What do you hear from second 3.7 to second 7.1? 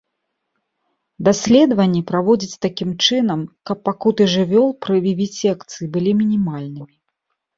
каб пакуты жывёл пры вівісекцыі былі мінімальнымі.